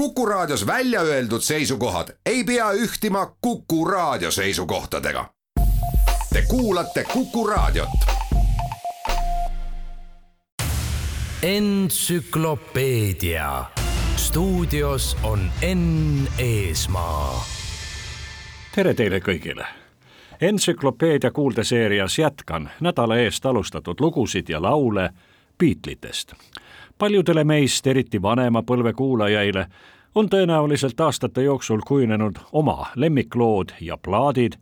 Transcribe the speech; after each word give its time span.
Kuku 0.00 0.26
Raadios 0.26 0.66
välja 0.66 1.00
öeldud 1.00 1.40
seisukohad 1.40 2.08
ei 2.26 2.44
pea 2.44 2.72
ühtima 2.72 3.36
Kuku 3.40 3.84
Raadio 3.84 4.30
seisukohtadega. 4.30 5.30
Te 6.32 6.42
kuulate 6.48 7.04
Kuku 7.12 7.46
Raadiot. 7.46 7.88
entsüklopeedia 11.42 13.64
stuudios 14.16 15.16
on 15.22 15.52
Enn 15.62 16.28
Eesmaa. 16.38 17.44
tere 18.74 18.94
teile 18.94 19.18
kõigile. 19.18 19.66
entsüklopeedia 20.40 21.30
kuuldeseerias 21.30 22.18
jätkan 22.18 22.70
nädala 22.80 23.16
eest 23.16 23.46
alustatud 23.46 24.00
lugusid 24.00 24.48
ja 24.48 24.62
laule 24.62 25.10
Beatlitest. 25.58 26.32
Paljudele 27.00 27.44
meist, 27.44 27.86
eriti 27.86 28.22
vanema 28.22 28.60
põlve 28.62 28.92
kuulajaile, 28.92 29.66
on 30.14 30.28
tõenäoliselt 30.28 31.00
aastate 31.00 31.42
jooksul 31.42 31.80
kujunenud 31.86 32.36
oma 32.52 32.90
lemmiklood 32.94 33.72
ja 33.80 33.96
plaadid 33.96 34.58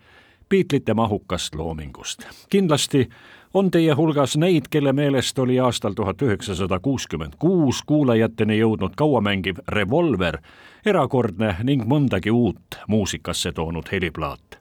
Beatlite 0.49 0.95
mahukast 0.95 1.55
loomingust. 1.55 2.23
kindlasti 2.51 3.09
on 3.55 3.71
teie 3.71 3.93
hulgas 3.93 4.37
neid, 4.37 4.71
kelle 4.71 4.93
meelest 4.93 5.39
oli 5.39 5.59
aastal 5.61 5.93
tuhat 5.93 6.23
üheksasada 6.23 6.79
kuuskümmend 6.81 7.35
kuus 7.39 7.83
kuulajateni 7.83 8.59
jõudnud 8.59 8.95
kauamängiv 8.97 9.59
Revolver 9.69 10.39
erakordne 10.87 11.57
ning 11.63 11.85
mõndagi 11.85 12.31
uut 12.31 12.79
muusikasse 12.89 13.53
toonud 13.53 13.91
heliplaat. 13.93 14.58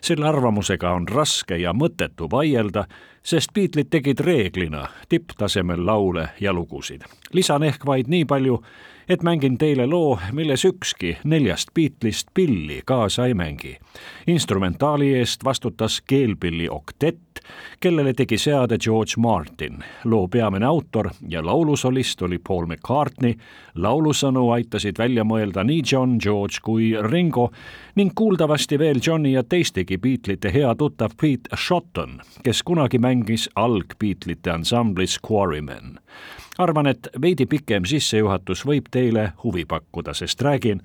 Selle 0.00 0.28
arvamusega 0.28 0.90
on 0.90 1.08
raske 1.08 1.56
ja 1.56 1.72
mõttetu 1.72 2.28
vaielda, 2.30 2.84
sest 3.22 3.52
Beatleid 3.54 3.90
tegid 3.90 4.20
reeglina 4.20 4.86
tipptasemel 5.08 5.86
laule 5.86 6.28
ja 6.40 6.52
lugusid. 6.52 7.02
lisan 7.32 7.62
ehk 7.62 7.86
vaid 7.86 8.08
nii 8.08 8.24
palju, 8.24 8.62
et 9.08 9.22
mängin 9.22 9.58
teile 9.58 9.86
loo, 9.86 10.18
milles 10.32 10.64
ükski 10.64 11.16
neljast 11.24 11.68
Beatlist 11.74 12.28
pilli 12.34 12.82
kaasa 12.84 13.26
ei 13.26 13.34
mängi. 13.34 13.78
instrumentaali 14.26 15.14
eest 15.14 15.44
vastutas 15.44 16.02
keelpilli 16.06 16.68
oktett, 16.68 17.40
kellele 17.80 18.14
tegi 18.14 18.38
seade 18.38 18.78
George 18.78 19.12
Martin. 19.16 19.84
loo 20.04 20.28
peamine 20.28 20.66
autor 20.66 21.10
ja 21.28 21.46
laulusolist 21.46 22.22
oli 22.22 22.38
Paul 22.48 22.66
McCartney, 22.66 23.34
laulusõnu 23.74 24.50
aitasid 24.50 24.98
välja 24.98 25.24
mõelda 25.24 25.64
nii 25.64 25.82
John, 25.92 26.16
George 26.22 26.56
kui 26.62 26.94
Ringo 27.10 27.50
ning 27.94 28.12
kuuldavasti 28.14 28.78
veel 28.78 29.00
Johni 29.06 29.32
ja 29.32 29.42
teistegi 29.42 29.98
Beatlite 29.98 30.52
hea 30.52 30.74
tuttav 30.74 31.10
Pete 31.20 31.56
Shotton, 31.56 32.20
kes 32.42 32.62
kunagi 32.62 32.98
mängis 32.98 33.48
alg-Beatlite 33.56 34.50
ansamblis 34.50 35.18
Quarrymen 35.30 35.98
arvan, 36.58 36.86
et 36.86 37.08
veidi 37.22 37.46
pikem 37.46 37.84
sissejuhatus 37.84 38.66
võib 38.66 38.90
teile 38.90 39.32
huvi 39.44 39.64
pakkuda, 39.64 40.14
sest 40.14 40.42
räägin, 40.42 40.82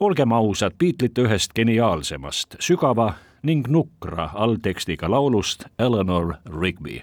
olgem 0.00 0.32
ausad, 0.32 0.76
Beatlite 0.78 1.22
ühest 1.22 1.54
geniaalsemast, 1.54 2.56
sügava 2.60 3.12
ning 3.42 3.68
nukra 3.68 4.30
alltekstiga 4.34 5.10
laulust 5.10 5.66
Eleanor 5.78 6.34
Rigby. 6.60 7.02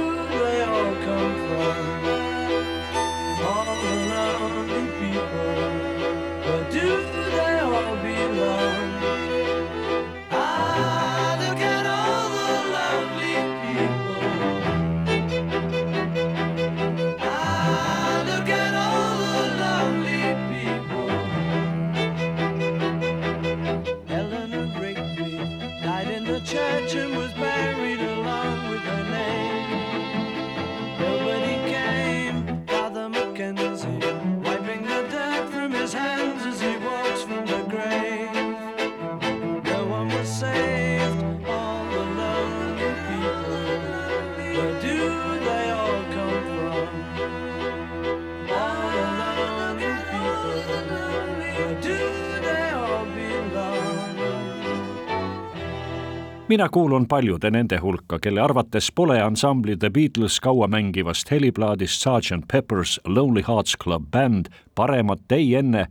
mina 56.51 56.69
kuulun 56.69 57.07
paljude 57.07 57.51
nende 57.51 57.77
hulka, 57.77 58.19
kelle 58.19 58.41
arvates 58.41 58.91
pole 58.95 59.21
ansambli 59.21 59.77
The 59.77 59.89
Beatles 59.89 60.39
kaua 60.39 60.67
mängivast 60.67 61.31
heliplaadist 61.31 62.01
Sergeant 62.01 62.45
Pepper's 62.53 62.99
Lonely 63.05 63.43
Hearts 63.47 63.77
Club 63.83 64.03
Band 64.11 64.45
paremat 64.75 65.31
ei 65.31 65.55
enne 65.55 65.87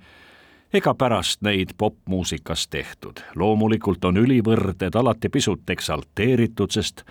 ega 0.72 0.94
pärast 0.94 1.40
neid 1.40 1.68
popmuusikas 1.78 2.68
tehtud. 2.68 3.12
loomulikult 3.34 4.04
on 4.04 4.16
ülivõrded 4.16 4.96
alati 4.96 5.28
pisut 5.28 5.70
eksalteeritud, 5.70 6.70
sest 6.70 7.04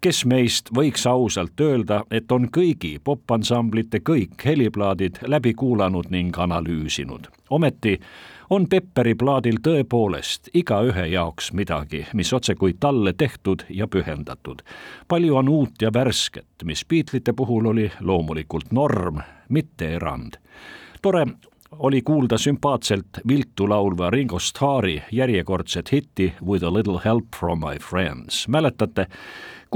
kes 0.00 0.24
meist 0.24 0.74
võiks 0.74 1.06
ausalt 1.06 1.60
öelda, 1.60 2.02
et 2.10 2.32
on 2.32 2.48
kõigi 2.50 2.98
popansamblite 3.04 4.02
kõik 4.02 4.44
heliplaadid 4.44 5.22
läbi 5.26 5.54
kuulanud 5.54 6.10
ning 6.10 6.38
analüüsinud. 6.38 7.26
ometi 7.50 8.00
on 8.50 8.66
Pepperi 8.68 9.14
plaadil 9.14 9.58
tõepoolest 9.62 10.50
igaühe 10.54 11.06
jaoks 11.10 11.52
midagi, 11.52 12.04
mis 12.14 12.32
otsekui 12.32 12.76
talle 12.80 13.12
tehtud 13.12 13.66
ja 13.70 13.86
pühendatud. 13.86 14.62
palju 15.08 15.36
on 15.36 15.48
uut 15.48 15.82
ja 15.82 15.90
värsket, 15.92 16.64
mis 16.64 16.84
Beatlesite 16.84 17.32
puhul 17.32 17.66
oli 17.66 17.90
loomulikult 18.00 18.72
norm, 18.72 19.20
mitte 19.48 19.94
erand. 19.94 20.34
tore 21.02 21.26
oli 21.78 22.02
kuulda 22.02 22.38
sümpaatselt 22.38 23.20
viltu 23.28 23.68
laulva 23.68 24.10
Ringo 24.10 24.38
Starri 24.38 25.02
järjekordset 25.12 25.92
hitti 25.92 26.34
With 26.46 26.64
a 26.64 26.72
little 26.72 27.00
help 27.04 27.24
from 27.38 27.58
my 27.58 27.78
friends. 27.78 28.48
mäletate, 28.48 29.06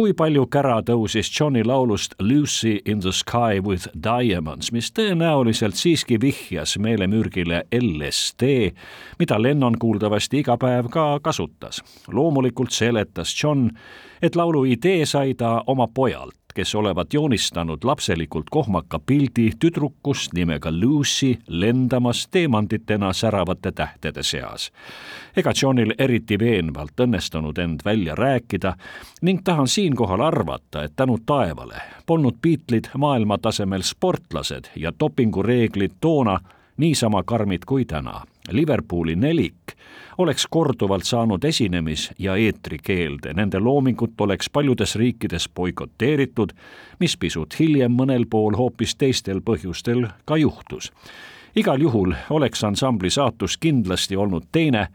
kui 0.01 0.15
palju 0.17 0.47
kära 0.49 0.79
tõusis 0.81 1.29
Johni 1.29 1.61
laulust 1.61 2.15
Lucy 2.25 2.79
in 2.89 3.03
the 3.05 3.13
sky 3.13 3.61
with 3.61 3.91
diamonds, 3.93 4.71
mis 4.73 4.89
tõenäoliselt 4.97 5.77
siiski 5.77 6.17
vihjas 6.23 6.79
meelemürgile 6.81 7.67
LSD, 7.77 8.49
mida 9.21 9.37
Lennon 9.37 9.77
kuuldavasti 9.77 10.41
iga 10.41 10.57
päev 10.57 10.89
ka 10.89 11.05
kasutas. 11.21 11.83
loomulikult 12.09 12.73
seletas 12.73 13.35
John, 13.43 13.69
et 14.23 14.37
laulu 14.37 14.65
idee 14.65 15.05
sai 15.05 15.35
ta 15.35 15.59
oma 15.67 15.89
pojalt, 15.95 16.40
kes 16.55 16.75
olevat 16.75 17.15
joonistanud 17.15 17.85
lapselikult 17.85 18.51
kohmaka 18.51 18.99
pildi 18.99 19.51
tüdrukust 19.61 20.33
nimega 20.35 20.73
Lucy 20.73 21.35
lendamas 21.47 22.29
teemantitena 22.31 23.13
säravate 23.13 23.73
tähtede 23.73 24.23
seas. 24.23 24.73
ega 25.37 25.53
Johnil 25.63 25.95
eriti 25.99 26.39
veenvalt 26.39 27.01
õnnestunud 27.01 27.59
end 27.59 27.81
välja 27.85 28.15
rääkida 28.15 28.75
ning 29.23 29.41
tahan 29.45 29.69
siinkohal 29.69 30.21
arvata, 30.21 30.85
et 30.85 30.93
tänu 30.97 31.19
taevale 31.27 31.83
polnud 32.07 32.35
Beatlesid 32.43 32.91
maailmatasemel 32.99 33.83
sportlased 33.83 34.65
ja 34.77 34.93
dopingureeglid 35.01 35.93
toona 36.01 36.41
niisama 36.77 37.23
karmid 37.23 37.63
kui 37.67 37.85
täna. 37.85 38.23
Liverpooli 38.53 39.17
nelik 39.17 39.77
oleks 40.19 40.47
korduvalt 40.51 41.05
saanud 41.05 41.45
esinemis- 41.45 42.11
ja 42.19 42.37
eetrikeelde, 42.37 43.33
nende 43.35 43.59
loomingut 43.59 44.21
oleks 44.21 44.51
paljudes 44.51 44.97
riikides 44.97 45.49
boikoteeritud, 45.55 46.53
mis 47.01 47.17
pisut 47.17 47.59
hiljem 47.59 47.93
mõnel 47.93 48.27
pool 48.31 48.57
hoopis 48.57 48.97
teistel 48.97 49.41
põhjustel 49.41 50.09
ka 50.25 50.37
juhtus. 50.37 50.93
igal 51.57 51.81
juhul 51.81 52.15
oleks 52.31 52.65
ansambli 52.65 53.11
saatus 53.11 53.57
kindlasti 53.57 54.17
olnud 54.17 54.45
teine 54.53 54.89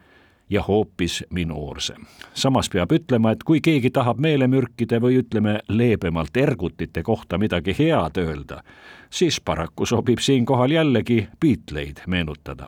ja 0.49 0.61
hoopis 0.61 1.23
minoorsem. 1.29 2.05
samas 2.33 2.69
peab 2.69 2.91
ütlema, 2.91 3.31
et 3.31 3.43
kui 3.43 3.61
keegi 3.61 3.89
tahab 3.89 4.17
meelemürkide 4.17 5.01
või 5.01 5.17
ütleme 5.23 5.59
leebemalt 5.67 6.37
ergutite 6.37 7.03
kohta 7.03 7.37
midagi 7.37 7.75
head 7.79 8.17
öelda, 8.17 8.63
siis 9.09 9.41
paraku 9.41 9.85
sobib 9.85 10.19
siinkohal 10.19 10.71
jällegi 10.71 11.27
Beatleid 11.39 11.97
meenutada 12.07 12.67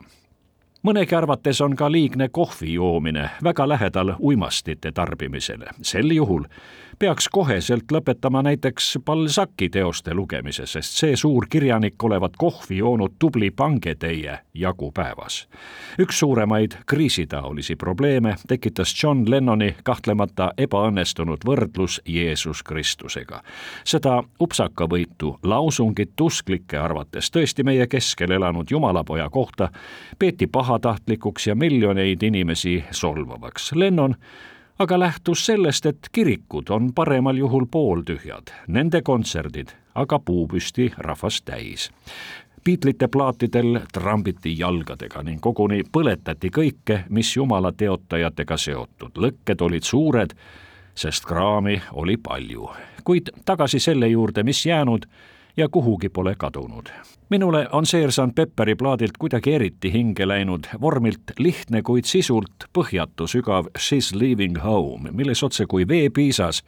mõnegi 0.82 1.16
arvates 1.16 1.60
on 1.60 1.76
ka 1.76 1.90
liigne 1.92 2.28
kohvi 2.28 2.74
joomine 2.74 3.30
väga 3.44 3.68
lähedal 3.68 4.14
uimastite 4.20 4.92
tarbimisele. 4.92 5.70
sel 5.82 6.10
juhul 6.10 6.44
peaks 6.98 7.28
koheselt 7.28 7.92
lõpetama 7.92 8.42
näiteks 8.42 8.98
Balzaci 9.04 9.68
teoste 9.70 10.14
lugemise, 10.14 10.66
sest 10.66 10.96
see 10.98 11.16
suur 11.16 11.46
kirjanik 11.50 12.02
olevat 12.04 12.36
kohvi 12.36 12.78
joonud 12.78 13.14
tubli 13.18 13.50
pangetäie 13.50 14.38
jagu 14.54 14.90
päevas. 14.92 15.48
üks 15.98 16.18
suuremaid 16.18 16.72
kriisitaolisi 16.86 17.76
probleeme 17.76 18.34
tekitas 18.48 18.94
John 19.02 19.30
Lennoni 19.30 19.76
kahtlemata 19.84 20.52
ebaõnnestunud 20.58 21.46
võrdlus 21.46 22.00
Jeesus 22.06 22.62
Kristusega. 22.62 23.42
seda 23.84 24.22
upsakavõitu 24.40 25.38
lausungit 25.42 26.20
usklike 26.20 26.78
arvates 26.78 27.30
tõesti 27.30 27.64
meie 27.64 27.86
keskel 27.86 28.30
elanud 28.30 28.70
jumalapoja 28.70 29.30
kohta 29.30 29.70
peeti 30.18 30.46
pahatahtlikuks 30.46 31.46
ja 31.46 31.54
miljoneid 31.54 32.22
inimesi 32.22 32.84
solvavaks. 32.90 33.72
Lennon 33.72 34.14
aga 34.78 34.98
lähtus 34.98 35.46
sellest, 35.46 35.86
et 35.86 36.08
kirikud 36.12 36.70
on 36.70 36.92
paremal 36.94 37.36
juhul 37.36 37.66
pooltühjad, 37.70 38.52
nende 38.68 39.02
kontserdid 39.02 39.74
aga 39.98 40.18
puupüsti 40.18 40.92
rahvast 40.98 41.44
täis. 41.44 41.90
Beatlesite 42.64 43.08
plaatidel 43.08 43.80
trambiti 43.92 44.58
jalgadega 44.58 45.22
ning 45.22 45.40
koguni 45.40 45.82
põletati 45.92 46.50
kõike, 46.54 47.00
mis 47.08 47.36
jumala 47.36 47.72
teotajatega 47.72 48.56
seotud. 48.56 49.16
lõkked 49.16 49.62
olid 49.62 49.82
suured, 49.82 50.34
sest 50.94 51.24
kraami 51.24 51.80
oli 51.92 52.16
palju. 52.16 52.70
kuid 53.04 53.30
tagasi 53.44 53.80
selle 53.80 54.08
juurde, 54.08 54.42
mis 54.42 54.66
jäänud 54.66 55.06
ja 55.56 55.68
kuhugi 55.68 56.08
pole 56.08 56.34
kadunud. 56.34 56.88
Minule 57.28 57.68
on 57.72 57.86
Seersant 57.86 58.34
Pepperi 58.34 58.74
plaadilt 58.74 59.16
kuidagi 59.18 59.54
eriti 59.54 59.92
hinge 59.92 60.28
läinud 60.28 60.66
vormilt 60.80 61.32
lihtne, 61.38 61.82
kuid 61.82 62.04
sisult 62.04 62.68
põhjatu 62.72 63.26
sügav 63.28 63.68
She's 63.78 64.12
leaving 64.14 64.58
home, 64.64 65.10
milles 65.12 65.42
otse 65.42 65.66
kui 65.66 65.88
veepiisas 65.88 66.62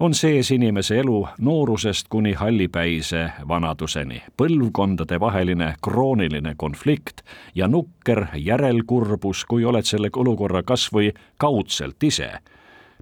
on 0.00 0.14
sees 0.14 0.50
inimese 0.50 0.98
elu 0.98 1.18
noorusest 1.40 2.08
kuni 2.08 2.32
hallipäise 2.32 3.26
vanaduseni, 3.48 4.22
põlvkondadevaheline 4.36 5.74
krooniline 5.82 6.54
konflikt 6.56 7.22
ja 7.54 7.68
nukker 7.68 8.26
järelkurbus, 8.34 9.44
kui 9.44 9.64
oled 9.64 9.84
selle 9.84 10.10
olukorra 10.16 10.62
kas 10.62 10.88
või 10.92 11.12
kaudselt 11.36 12.02
ise 12.02 12.32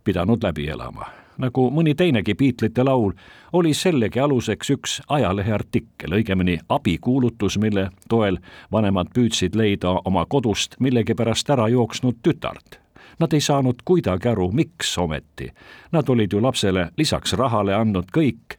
pidanud 0.05 0.45
läbi 0.45 0.69
elama 0.69 1.18
nagu 1.39 1.69
mõni 1.71 1.95
teinegi 1.95 2.35
Beatlesite 2.35 2.85
laul, 2.85 3.13
oli 3.53 3.75
sellegi 3.75 4.21
aluseks 4.21 4.71
üks 4.75 4.99
ajaleheartikkel, 5.09 6.17
õigemini 6.19 6.59
abikuulutus, 6.69 7.59
mille 7.59 7.89
toel 8.09 8.39
vanemad 8.73 9.13
püüdsid 9.15 9.57
leida 9.57 9.97
oma 10.05 10.27
kodust 10.27 10.77
millegipärast 10.81 11.51
ära 11.51 11.69
jooksnud 11.69 12.21
tütart. 12.23 12.81
Nad 13.19 13.33
ei 13.35 13.41
saanud 13.41 13.83
kuidagi 13.85 14.29
aru, 14.29 14.51
miks 14.55 14.99
ometi. 14.99 15.51
Nad 15.93 16.09
olid 16.09 16.33
ju 16.33 16.43
lapsele 16.43 16.91
lisaks 16.97 17.33
rahale 17.33 17.75
andnud 17.75 18.13
kõik, 18.15 18.59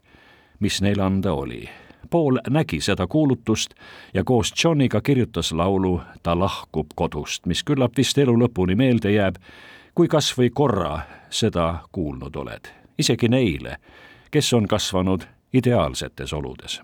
mis 0.59 0.81
neil 0.81 0.99
anda 0.99 1.33
oli. 1.33 1.63
Paul 2.09 2.39
nägi 2.49 2.81
seda 2.81 3.07
kuulutust 3.07 3.73
ja 4.13 4.23
koos 4.23 4.53
Johniga 4.63 5.01
kirjutas 5.01 5.51
laulu 5.51 6.01
Ta 6.23 6.39
lahkub 6.39 6.87
kodust, 6.95 7.45
mis 7.45 7.63
küllap 7.63 7.97
vist 7.97 8.17
elu 8.17 8.33
lõpuni 8.39 8.75
meelde 8.75 9.11
jääb 9.11 9.37
kui 9.99 10.07
kas 10.07 10.29
või 10.31 10.47
korra 10.55 10.93
seda 11.27 11.65
kuulnud 11.91 12.37
oled, 12.39 12.69
isegi 13.03 13.27
neile, 13.27 13.73
kes 14.31 14.53
on 14.55 14.63
kasvanud 14.63 15.25
ideaalsetes 15.51 16.31
oludes. 16.37 16.77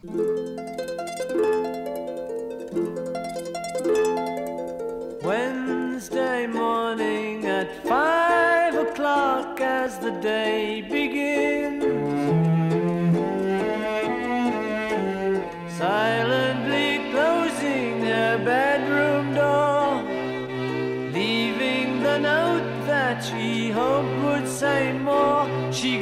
Wednesday 5.23 6.43
morning 6.47 7.47
at 7.47 7.71
five 7.87 8.75
o'clock 8.83 9.61
as 9.61 9.97
the 9.99 10.11
day 10.21 10.83
begins. 10.91 11.44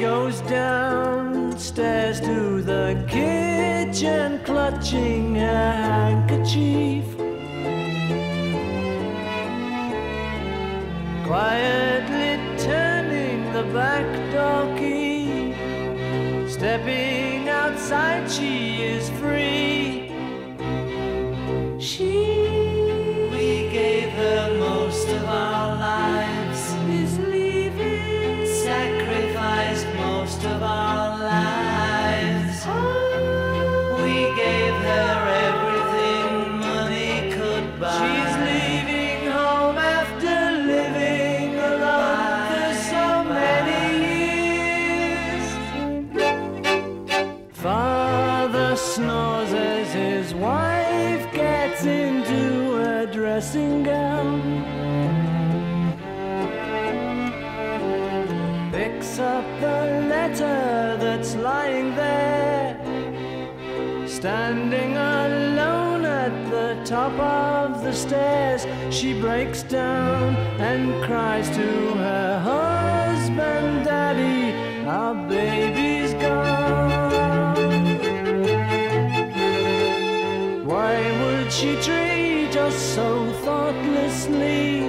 Goes 0.04 0.42
downstairs 0.42 2.20
to 2.20 2.60
the 2.60 3.02
kitchen, 3.08 4.38
clutching 4.44 5.33
top 66.84 67.18
of 67.18 67.82
the 67.82 67.92
stairs. 67.92 68.66
She 68.94 69.18
breaks 69.18 69.62
down 69.62 70.36
and 70.60 71.02
cries 71.04 71.48
to 71.50 71.94
her 71.94 72.38
husband, 72.40 73.84
Daddy, 73.84 74.52
our 74.86 75.14
baby's 75.28 76.12
gone. 76.14 77.54
Why 80.66 80.96
would 81.22 81.50
she 81.50 81.74
treat 81.80 82.54
us 82.56 82.76
so 82.76 83.32
thoughtlessly? 83.44 84.80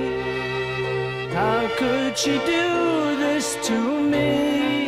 How 1.34 1.70
could 1.78 2.18
she 2.18 2.34
do 2.40 3.16
this 3.16 3.58
to 3.68 4.02
me? 4.02 4.85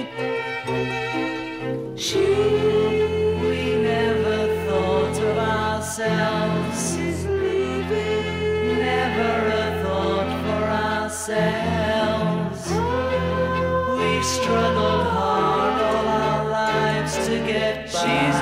Struggled 14.48 15.08
hard 15.08 15.82
all 15.82 16.08
our 16.08 16.50
lives 16.50 17.14
to 17.28 17.36
get 17.46 17.92
by. 17.92 18.00
She's 18.00 18.37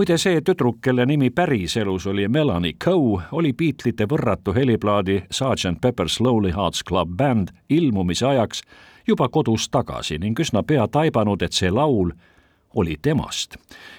muide, 0.00 0.16
see 0.16 0.38
tüdruk, 0.40 0.78
kelle 0.80 1.04
nimi 1.04 1.28
päriselus 1.30 2.06
oli 2.08 2.24
Melanie 2.28 2.72
Coe, 2.84 3.20
oli 3.36 3.50
Beatlesite 3.52 4.06
võrratu 4.08 4.54
heliplaadi 4.56 5.18
Sergeant 5.28 5.76
Pepper's 5.84 6.16
Lonely 6.24 6.54
Hearts 6.56 6.80
Club 6.88 7.10
Band 7.16 7.50
ilmumise 7.68 8.24
ajaks 8.26 8.62
juba 9.06 9.28
kodus 9.28 9.68
tagasi 9.68 10.16
ning 10.18 10.40
üsna 10.40 10.62
pea 10.64 10.86
taibanud, 10.88 11.42
et 11.42 11.52
see 11.52 11.68
laul 11.68 12.14
oli 12.74 12.96
temast. 13.02 13.56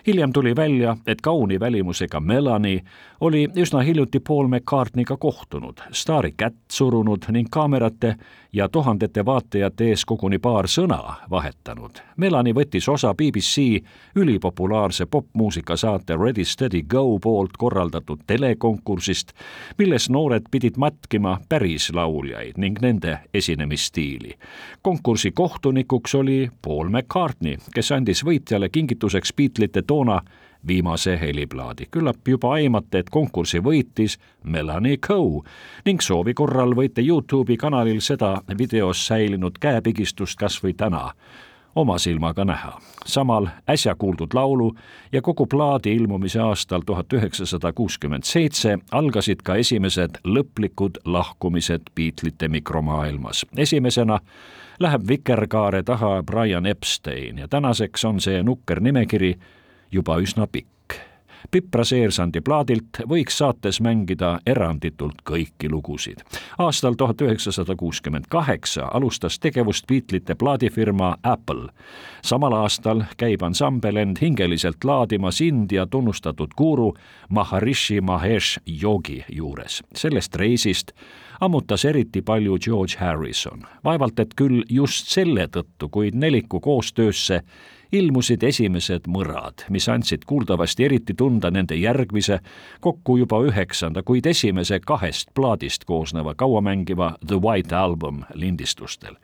hiljem 0.07 0.33
tuli 0.33 0.55
välja, 0.55 0.97
et 1.07 1.21
kauni 1.21 1.59
välimusega 1.59 2.19
Melanie 2.19 2.81
oli 3.19 3.47
üsna 3.55 3.79
hiljuti 3.79 4.19
Paul 4.19 4.47
McCartneyga 4.47 5.17
kohtunud, 5.17 5.85
staari 5.91 6.33
kätt 6.37 6.55
surunud 6.71 7.29
ning 7.29 7.47
kaamerate 7.51 8.15
ja 8.53 8.69
tuhandete 8.69 9.25
vaatajate 9.25 9.87
ees 9.89 10.05
koguni 10.05 10.39
paar 10.39 10.67
sõna 10.67 10.99
vahetanud. 11.29 12.01
Melanie 12.17 12.53
võttis 12.53 12.89
osa 12.91 13.13
BBC 13.13 13.83
ülipopulaarse 14.15 15.05
popmuusikasaate 15.05 16.17
Ready 16.17 16.45
Steady 16.45 16.83
Go 16.83 17.19
poolt 17.19 17.57
korraldatud 17.57 18.23
telekonkursist, 18.27 19.31
milles 19.77 20.09
noored 20.09 20.51
pidid 20.51 20.77
matkima 20.77 21.37
päris 21.49 21.89
lauljaid 21.93 22.57
ning 22.57 22.79
nende 22.81 23.17
esinemisstiili. 23.33 24.37
konkursi 24.81 25.31
kohtunikuks 25.31 26.15
oli 26.15 26.51
Paul 26.61 26.89
McCartney, 26.89 27.57
kes 27.73 27.91
andis 27.91 28.25
võitjale 28.25 28.69
kingituseks 28.69 29.33
Beatlesite 29.33 29.81
toona 29.81 30.21
viimase 30.67 31.19
heliplaadi. 31.19 31.85
küllap 31.91 32.27
juba 32.27 32.53
aimate, 32.53 32.99
et 32.99 33.09
konkursi 33.09 33.59
võitis 33.59 34.17
Melanie 34.43 34.97
Coe 34.97 35.41
ning 35.85 36.01
soovi 36.01 36.33
korral 36.33 36.75
võite 36.75 37.01
Youtube'i 37.01 37.57
kanalil 37.57 38.01
seda 38.01 38.41
videos 38.57 39.07
säilinud 39.07 39.57
käepigistust 39.59 40.39
kas 40.39 40.63
või 40.63 40.73
täna 40.73 41.13
oma 41.75 41.97
silmaga 41.97 42.45
näha. 42.45 42.79
samal 43.05 43.47
äsja 43.69 43.95
kuuldud 43.95 44.33
laulu 44.33 44.75
ja 45.11 45.21
kogu 45.21 45.45
plaadi 45.45 45.95
ilmumise 45.95 46.39
aastal 46.39 46.81
tuhat 46.85 47.13
üheksasada 47.13 47.73
kuuskümmend 47.73 48.23
seitse 48.23 48.77
algasid 48.91 49.41
ka 49.43 49.55
esimesed 49.55 50.19
lõplikud 50.27 50.99
lahkumised 51.05 51.81
Beatlesite 51.95 52.47
mikromaailmas. 52.47 53.45
esimesena 53.57 54.19
läheb 54.79 55.07
vikerkaare 55.07 55.83
taha 55.83 56.23
Brian 56.23 56.65
Epstein 56.65 57.37
ja 57.37 57.47
tänaseks 57.47 58.05
on 58.05 58.21
see 58.21 58.43
nukker 58.43 58.79
nimekiri 58.79 59.35
juba 59.91 60.17
üsna 60.17 60.47
pikk. 60.47 60.67
Pipra 61.51 61.83
Seersandi 61.83 62.41
plaadilt 62.41 63.01
võiks 63.09 63.39
saates 63.41 63.79
mängida 63.81 64.35
eranditult 64.45 65.23
kõiki 65.25 65.69
lugusid. 65.69 66.21
aastal 66.57 66.93
tuhat 66.93 67.21
üheksasada 67.21 67.75
kuuskümmend 67.75 68.25
kaheksa 68.29 68.85
alustas 68.93 69.39
tegevust 69.39 69.87
Beatlesite 69.87 70.35
plaadifirma 70.35 71.15
Apple. 71.23 71.69
samal 72.21 72.53
aastal 72.53 73.03
käib 73.17 73.41
ansambel 73.41 73.95
end 73.95 74.17
hingeliselt 74.21 74.83
laadimas 74.83 75.41
India 75.41 75.85
tunnustatud 75.85 76.53
guru 76.57 76.93
Maharishi 77.29 78.01
Mahesh 78.01 78.59
Yogi 78.83 79.25
juures. 79.29 79.83
sellest 79.95 80.35
reisist 80.35 80.91
ammutas 81.41 81.85
eriti 81.85 82.21
palju 82.21 82.57
George 82.59 82.95
Harrison. 82.99 83.61
vaevalt 83.83 84.19
et 84.19 84.33
küll 84.35 84.63
just 84.69 85.09
selle 85.09 85.47
tõttu, 85.47 85.89
kuid 85.89 86.15
neliku 86.15 86.59
koostöösse 86.59 87.41
ilmusid 87.91 88.43
esimesed 88.43 89.07
mõrad, 89.11 89.65
mis 89.69 89.89
andsid 89.89 90.23
kuuldavasti 90.29 90.85
eriti 90.85 91.13
tunda 91.17 91.51
nende 91.51 91.75
järgmise, 91.75 92.39
kokku 92.79 93.17
juba 93.17 93.41
üheksanda, 93.43 94.03
kuid 94.03 94.25
esimese 94.25 94.79
kahest 94.79 95.33
plaadist 95.35 95.83
koosneva 95.85 96.35
kauamängiva 96.35 97.15
The 97.27 97.35
White 97.41 97.75
Album 97.75 98.21
lindistustel. 98.33 99.17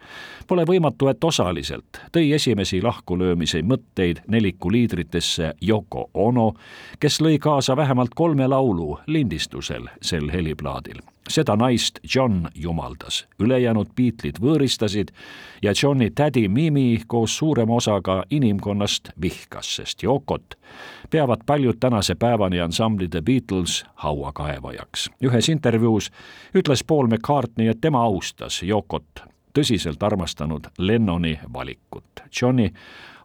Pole 0.47 0.65
võimatu, 0.67 1.07
et 1.07 1.23
osaliselt 1.23 2.01
tõi 2.11 2.33
esimesi 2.35 2.81
lahkulöömise 2.81 3.61
mõtteid 3.61 4.25
neliku 4.27 4.71
liidritesse 4.73 5.53
Yoko 5.61 6.09
Ono, 6.13 6.53
kes 6.99 7.21
lõi 7.21 7.37
kaasa 7.39 7.77
vähemalt 7.77 8.15
kolme 8.15 8.47
laulu 8.47 8.97
lindistusel 9.07 9.87
sel 10.01 10.31
heliplaadil 10.33 10.99
seda 11.29 11.55
naist 11.55 11.99
John 12.15 12.47
jumaldas, 12.55 13.25
ülejäänud 13.39 13.87
Beatlesid 13.95 14.39
võõristasid 14.41 15.11
ja 15.61 15.73
Johni 15.81 16.09
tädi 16.09 16.47
Mimi 16.47 17.01
koos 17.07 17.37
suurema 17.37 17.75
osaga 17.75 18.23
inimkonnast 18.29 19.09
vihkas, 19.21 19.75
sest 19.75 20.03
Yokot 20.03 20.55
peavad 21.09 21.45
paljud 21.45 21.79
tänase 21.79 22.15
päevani 22.15 22.61
ansambli 22.61 23.07
The 23.07 23.21
Beatles 23.21 23.85
hauakaevajaks. 23.95 25.09
ühes 25.23 25.49
intervjuus 25.49 26.11
ütles 26.55 26.83
Paul 26.87 27.07
McCartney, 27.07 27.67
et 27.67 27.81
tema 27.81 28.03
austas 28.03 28.63
Yokot 28.63 29.23
tõsiselt 29.57 30.03
armastanud 30.03 30.67
Lennoni 30.77 31.39
valikut. 31.53 32.05
Johnny 32.41 32.69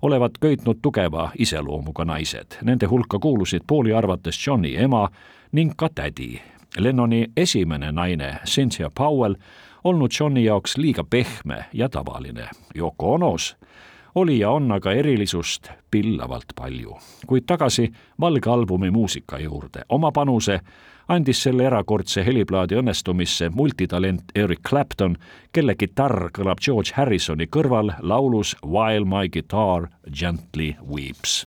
olevat 0.03 0.39
köitnud 0.41 0.79
tugeva 0.83 1.31
iseloomuga 1.39 2.05
naised, 2.05 2.59
nende 2.63 2.87
hulka 2.87 3.19
kuulusid 3.19 3.63
Pauli 3.67 3.93
arvates 3.93 4.47
Johni 4.47 4.77
ema 4.77 5.09
ning 5.53 5.75
ka 5.77 5.89
tädi 5.95 6.41
Lennoni 6.79 7.27
esimene 7.37 7.93
naine, 7.93 8.39
Cynthia 8.47 8.91
Powell, 8.95 9.35
olnud 9.85 10.11
Johni 10.21 10.45
jaoks 10.45 10.77
liiga 10.77 11.05
pehme 11.05 11.65
ja 11.73 11.89
tavaline. 11.89 12.49
Yoko 12.75 13.15
Onos 13.15 13.57
oli 14.15 14.39
ja 14.39 14.51
on 14.51 14.73
aga 14.73 14.93
erilisust 14.93 15.69
pillavalt 15.91 16.53
palju. 16.57 16.97
kuid 17.27 17.43
tagasi 17.47 17.93
Valge 18.21 18.51
albumi 18.51 18.91
muusika 18.91 19.39
juurde. 19.39 19.83
oma 19.89 20.13
panuse 20.13 20.61
andis 21.09 21.43
selle 21.43 21.67
erakordse 21.67 22.25
heliplaadi 22.27 22.75
õnnestumisse 22.75 23.51
multitalent 23.51 24.23
Eric 24.35 24.61
Clapton, 24.69 25.17
kelle 25.53 25.75
kitarr 25.75 26.31
kõlab 26.39 26.61
George 26.65 26.93
Harrisoni 26.95 27.47
kõrval 27.47 27.95
laulus 28.01 28.57
While 28.65 29.05
my 29.05 29.29
guitar 29.29 29.89
gently 30.13 30.75
weeps. 30.89 31.45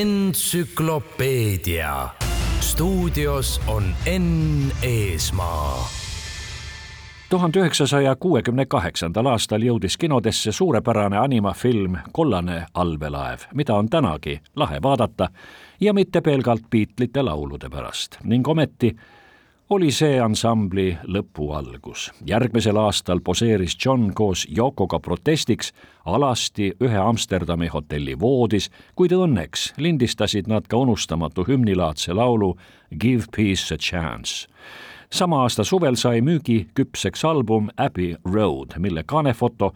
Entsüklopeedia. 0.00 2.08
stuudios 2.60 3.60
on 3.66 3.84
Enn 4.06 4.72
Eesmaa 4.82 5.88
tuhande 7.28 7.58
üheksasaja 7.58 8.16
kuuekümne 8.16 8.66
kaheksandal 8.66 9.26
aastal 9.26 9.62
jõudis 9.62 9.98
kinodesse 9.98 10.52
suurepärane 10.52 11.18
animafilm 11.18 11.96
Kollane 12.12 12.66
allveelaev, 12.74 13.38
mida 13.54 13.74
on 13.74 13.88
tänagi 13.88 14.40
lahe 14.56 14.82
vaadata 14.82 15.28
ja 15.80 15.94
mitte 15.94 16.20
pelgalt 16.20 16.62
Beatlesite 16.70 17.22
laulude 17.22 17.68
pärast 17.68 18.18
ning 18.24 18.48
ometi 18.48 18.96
oli 19.70 19.90
see 19.92 20.20
ansambli 20.20 20.96
lõpu 21.04 21.50
algus. 21.52 22.10
järgmisel 22.26 22.76
aastal 22.76 23.20
poseeris 23.20 23.76
John 23.84 24.14
koos 24.14 24.46
Yokoga 24.56 24.98
protestiks 24.98 25.72
alasti 26.04 26.72
ühe 26.80 26.96
Amsterdami 26.96 27.66
hotelli 27.66 28.18
voodis, 28.20 28.70
kuid 28.96 29.12
õnneks 29.12 29.72
lindistasid 29.76 30.48
nad 30.48 30.66
ka 30.68 30.76
unustamatu 30.76 31.44
hümnilaadse 31.48 32.12
laulu 32.12 32.56
Give 33.00 33.24
peace 33.36 33.74
a 33.74 33.78
chance 33.78 34.48
sama 35.12 35.42
aasta 35.42 35.64
suvel 35.64 35.96
sai 35.96 36.20
müügiküpseks 36.20 37.24
album 37.24 37.68
Abbey 37.76 38.14
Road, 38.24 38.76
mille 38.78 39.02
kaanefoto 39.06 39.72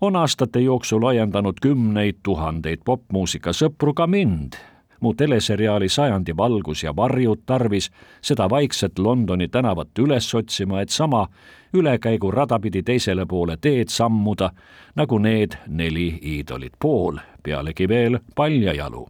on 0.00 0.16
aastate 0.16 0.60
jooksul 0.60 1.06
ajendanud 1.06 1.58
kümneid 1.62 2.22
tuhandeid 2.22 2.84
popmuusika 2.84 3.50
sõpru 3.50 3.94
ka 3.94 4.06
mind. 4.06 4.54
Mu 5.00 5.14
teleseriaali 5.14 5.88
Sajandi 5.88 6.36
valgus 6.36 6.84
ja 6.84 6.96
varjud 6.96 7.42
tarvis 7.46 7.90
seda 8.22 8.50
vaikset 8.50 8.98
Londoni 8.98 9.48
tänavat 9.48 9.98
üles 9.98 10.34
otsima, 10.34 10.80
et 10.80 10.88
sama 10.88 11.26
ülekäigurada 11.74 12.58
pidi 12.58 12.82
teisele 12.82 13.26
poole 13.26 13.56
teed 13.60 13.88
sammuda, 13.88 14.50
nagu 14.96 15.18
need 15.18 15.58
neli 15.66 16.18
iidolit 16.22 16.72
pool, 16.78 17.18
pealegi 17.42 17.88
veel 17.88 18.18
paljajalu 18.34 19.06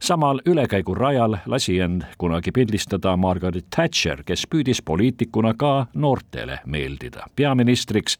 samal 0.00 0.40
ülekäigurajal 0.46 1.36
lasi 1.46 1.80
end 1.80 2.02
kunagi 2.18 2.52
pildistada 2.52 3.16
Margaret 3.16 3.66
Thatcher, 3.70 4.22
kes 4.24 4.46
püüdis 4.46 4.82
poliitikuna 4.84 5.54
ka 5.54 5.86
noortele 5.94 6.60
meeldida. 6.66 7.26
peaministriks 7.36 8.18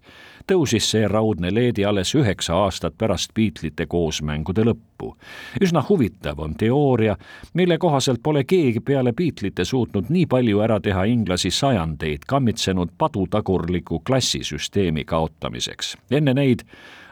tõusis 0.49 0.91
see 0.91 1.09
raudne 1.09 1.51
leedi 1.55 1.85
alles 1.85 2.15
üheksa 2.17 2.57
aastat 2.65 2.97
pärast 2.99 3.35
Beatlesite 3.35 3.87
koosmängude 3.87 4.65
lõppu. 4.65 5.15
üsna 5.61 5.85
huvitav 5.89 6.41
on 6.41 6.55
teooria, 6.55 7.17
mille 7.55 7.79
kohaselt 7.79 8.23
pole 8.23 8.45
keegi 8.45 8.81
peale 8.81 9.13
Beatlesite 9.13 9.65
suutnud 9.65 10.09
nii 10.09 10.27
palju 10.27 10.61
ära 10.61 10.81
teha 10.81 11.05
inglasi 11.05 11.51
sajandeid 11.51 12.25
kammitsenud 12.27 12.91
padutagurliku 12.99 14.01
klassisüsteemi 14.01 15.05
kaotamiseks. 15.05 15.97
enne 16.11 16.35
neid 16.35 16.63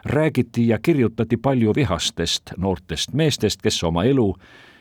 räägiti 0.05 0.67
ja 0.67 0.79
kirjutati 0.79 1.37
palju 1.37 1.75
vihastest 1.75 2.51
noortest 2.57 3.13
meestest, 3.13 3.61
kes 3.61 3.83
oma 3.83 4.03
elu 4.03 4.33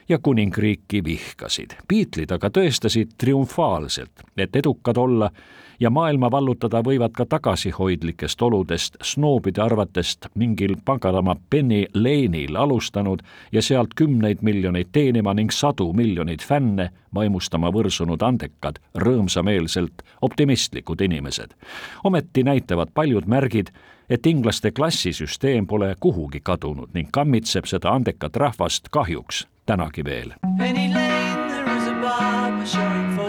ja 0.09 0.19
kuningriiki 0.19 1.05
vihkasid. 1.05 1.77
Beatlesid 1.89 2.31
aga 2.31 2.49
tõestasid 2.49 3.17
triumfaalselt, 3.19 4.23
et 4.37 4.57
edukad 4.57 4.97
olla 4.97 5.31
ja 5.81 5.91
maailma 5.91 6.31
vallutada 6.31 6.81
võivad 6.85 7.15
ka 7.17 7.27
tagasihoidlikest 7.27 8.43
oludest 8.43 8.97
snoobide 9.03 9.63
arvatest 9.63 10.29
mingil 10.35 10.77
paganama 10.85 11.37
Penny 11.51 11.85
Lane'il 11.95 12.57
alustanud 12.57 13.23
ja 13.53 13.63
sealt 13.63 13.95
kümneid 13.95 14.43
miljoneid 14.43 14.93
teenima 14.93 15.35
ning 15.35 15.53
sadu 15.53 15.93
miljoneid 15.93 16.43
fänne 16.43 16.91
vaimustama 17.15 17.71
võrsunud 17.73 18.23
andekad, 18.23 18.79
rõõmsameelselt 18.95 20.03
optimistlikud 20.23 21.01
inimesed. 21.01 21.55
ometi 22.05 22.43
näitavad 22.43 22.89
paljud 22.95 23.27
märgid, 23.27 23.71
et 24.11 24.27
inglaste 24.27 24.71
klassisüsteem 24.71 25.67
pole 25.67 25.95
kuhugi 26.01 26.41
kadunud 26.41 26.95
ning 26.95 27.11
kammitseb 27.11 27.67
seda 27.67 27.91
andekat 27.91 28.37
rahvast 28.37 28.89
kahjuks 28.91 29.47
tänagi 29.67 30.05
veel. 30.05 30.33
Penny 30.59 30.89
Lane, 30.95 31.49
there 31.49 31.77
is 31.77 31.89
a 31.89 31.95
barber 32.03 32.67
showing 32.67 33.17
photographs 33.17 33.26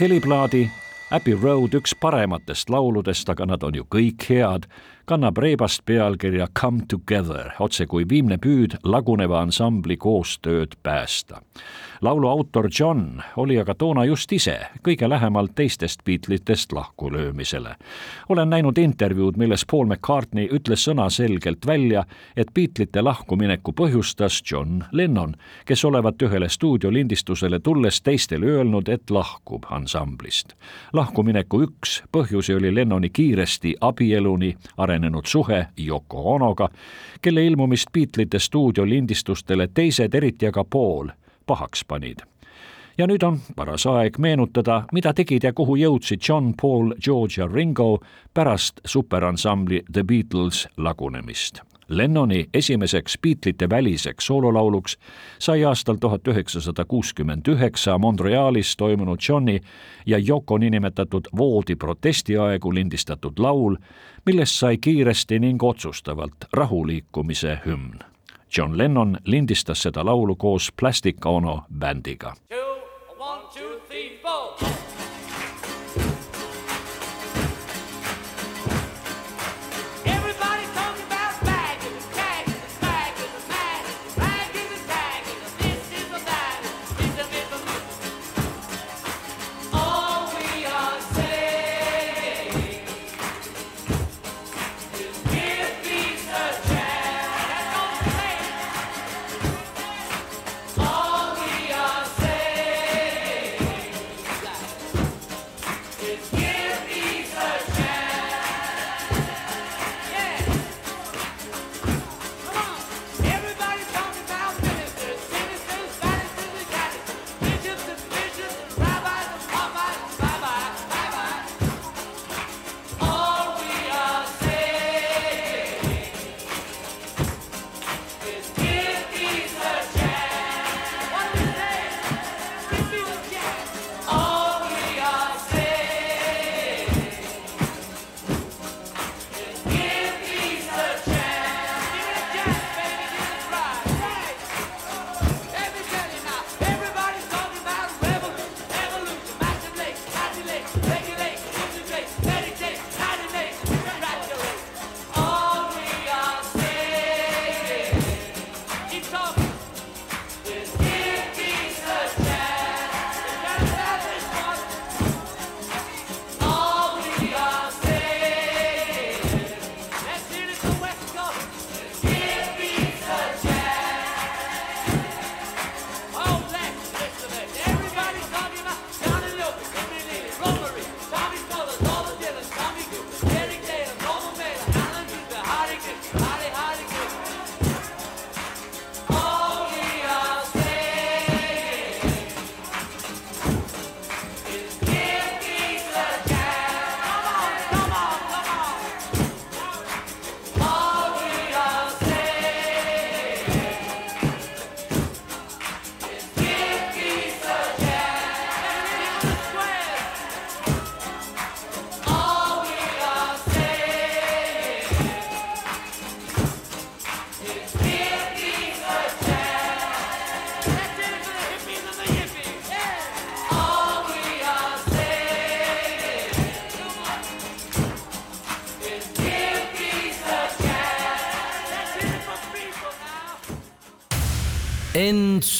heliplaadi 0.00 0.70
Abbey 1.10 1.34
Road, 1.34 1.74
üks 1.74 1.90
parematest 1.98 2.70
lauludest, 2.70 3.26
aga 3.32 3.48
nad 3.50 3.64
on 3.66 3.74
ju 3.74 3.82
kõik 3.90 4.28
head, 4.30 4.68
kannab 5.10 5.40
reibast 5.42 5.82
pealkirja 5.84 6.46
Come 6.60 6.84
Together, 6.88 7.48
otse 7.58 7.86
kui 7.90 8.04
viimne 8.08 8.36
püüd 8.38 8.76
laguneva 8.86 9.40
ansambli 9.42 9.96
koostööd 9.98 10.76
päästa. 10.86 11.42
laulu 12.00 12.28
autor 12.28 12.68
John 12.78 13.22
oli 13.36 13.58
aga 13.60 13.74
toona 13.74 14.04
just 14.04 14.32
ise 14.32 14.54
kõige 14.86 15.08
lähemalt 15.08 15.54
teistest 15.54 16.04
Beatlesitest 16.04 16.72
lahkulöömisele. 16.72 17.74
olen 18.28 18.50
näinud 18.50 18.78
intervjuud, 18.78 19.36
milles 19.36 19.66
Paul 19.70 19.86
McCartney 19.86 20.48
ütles 20.52 20.84
sõnaselgelt 20.86 21.66
välja, 21.66 22.04
et 22.36 22.54
Beatlesite 22.54 23.02
lahkumineku 23.02 23.72
põhjustas 23.72 24.42
John 24.52 24.84
Lennon, 24.92 25.34
kes 25.64 25.84
olevat 25.84 26.22
ühele 26.22 26.48
stuudiolindistusele 26.48 27.60
tulles 27.60 28.00
teistele 28.02 28.46
öelnud, 28.46 28.88
et 28.88 29.10
lahkub 29.10 29.66
ansamblist. 29.70 30.54
Lahkumineku 31.00 31.62
üks 31.64 32.00
põhjusi 32.12 32.54
oli 32.56 32.74
Lennoni 32.74 33.08
kiiresti 33.08 33.74
abieluni 33.80 34.50
arenenud 34.76 35.26
suhe 35.26 35.66
Yoko 35.86 36.24
Onoga, 36.34 36.68
kelle 37.22 37.44
ilmumist 37.46 37.92
Beatlesite 37.92 38.38
stuudiolindistustele 38.38 39.68
teised, 39.74 40.14
eriti 40.14 40.50
aga 40.50 40.64
Paul, 40.64 41.08
pahaks 41.46 41.84
panid 41.84 42.26
ja 42.98 43.06
nüüd 43.08 43.22
on 43.24 43.38
paras 43.56 43.86
aeg 43.88 44.18
meenutada, 44.20 44.82
mida 44.92 45.14
tegid 45.16 45.46
ja 45.46 45.54
kuhu 45.56 45.78
jõudsid 45.80 46.20
John, 46.28 46.52
Paul, 46.60 46.92
George 47.00 47.40
ja 47.40 47.48
Ringo 47.48 48.02
pärast 48.34 48.84
superansambli 48.84 49.84
The 49.92 50.04
Beatles 50.04 50.66
lagunemist. 50.76 51.62
Lennoni 51.90 52.48
esimeseks 52.54 53.18
Beatlesite 53.18 53.70
väliseks 53.70 54.26
soololauluks 54.26 54.98
sai 55.38 55.64
aastal 55.64 55.96
tuhat 56.00 56.28
üheksasada 56.28 56.84
kuuskümmend 56.84 57.48
üheksa 57.48 57.98
Montrealis 57.98 58.76
toimunud 58.76 59.18
Johni 59.28 59.60
ja 60.06 60.18
Yoko 60.28 60.58
niinimetatud 60.58 61.28
voodi 61.36 61.76
protestiaegu 61.76 62.74
lindistatud 62.74 63.38
laul, 63.38 63.76
millest 64.26 64.54
sai 64.54 64.78
kiiresti 64.78 65.38
ning 65.38 65.62
otsustavalt 65.62 66.34
rahuliikumise 66.52 67.58
hümn. 67.66 67.98
John 68.56 68.78
Lennon 68.78 69.18
lindistas 69.24 69.82
seda 69.82 70.04
laulu 70.04 70.36
koos 70.36 70.72
Plastic 70.80 71.26
Ono 71.26 71.62
bändiga. 71.78 72.34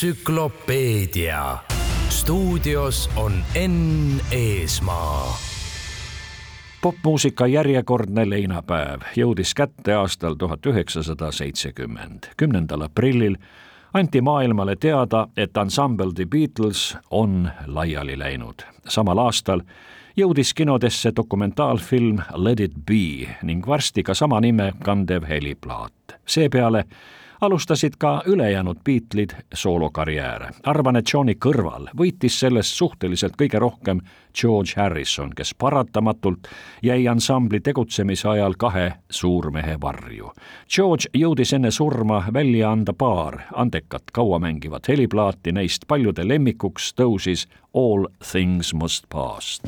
Entsüklopeedia. 0.01 1.57
stuudios 2.09 3.09
on 3.15 3.31
Enn 3.55 4.21
Eesmaa 4.31 5.37
popmuusika 6.81 7.47
järjekordne 7.47 8.29
leinapäev 8.29 9.01
jõudis 9.15 9.53
kätte 9.53 9.93
aastal 9.93 10.33
tuhat 10.33 10.65
üheksasada 10.65 11.31
seitsekümmend. 11.31 12.23
kümnendal 12.37 12.81
aprillil 12.81 13.35
anti 13.93 14.21
maailmale 14.21 14.75
teada, 14.75 15.27
et 15.37 15.57
ansambel 15.57 16.11
The 16.11 16.25
Beatles 16.25 16.97
on 17.11 17.51
laiali 17.65 18.19
läinud. 18.19 18.61
samal 18.87 19.17
aastal 19.17 19.61
jõudis 20.17 20.53
kinodesse 20.53 21.11
dokumentaalfilm 21.15 22.19
Let 22.35 22.59
it 22.59 22.73
be 22.85 23.35
ning 23.43 23.67
varsti 23.67 24.03
ka 24.03 24.13
sama 24.13 24.41
nime 24.41 24.73
kandev 24.83 25.23
heliplaat. 25.29 25.93
seepeale 26.25 26.85
alustasid 27.41 27.93
ka 27.97 28.21
ülejäänud 28.25 28.77
Beatlesid 28.85 29.31
soolokarjääre. 29.53 30.49
arvan, 30.63 30.95
et 30.95 31.13
Johni 31.13 31.33
kõrval 31.33 31.87
võitis 31.97 32.39
sellest 32.39 32.73
suhteliselt 32.73 33.33
kõige 33.37 33.59
rohkem 33.59 34.01
George 34.41 34.73
Harrison, 34.75 35.29
kes 35.35 35.55
paratamatult 35.55 36.47
jäi 36.83 37.07
ansambli 37.07 37.59
tegutsemise 37.59 38.29
ajal 38.29 38.53
kahe 38.57 38.93
suurmehe 39.09 39.77
varju. 39.81 40.31
George 40.75 41.09
jõudis 41.17 41.53
enne 41.53 41.71
surma 41.71 42.23
välja 42.33 42.71
anda 42.71 42.93
paar 42.93 43.41
andekat 43.53 44.11
kauamängivat 44.13 44.87
heliplaati, 44.87 45.51
neist 45.51 45.87
paljude 45.87 46.27
lemmikuks 46.27 46.93
tõusis 46.93 47.47
All 47.73 48.07
Things 48.31 48.73
Must 48.73 49.05
Pass. 49.09 49.61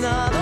Not 0.00 0.37